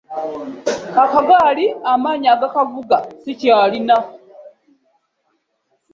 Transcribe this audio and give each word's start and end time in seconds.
Akagaali 1.03 1.65
amaanyi 1.93 2.27
agakavuga 2.35 2.97
ssikyalina. 3.07 3.97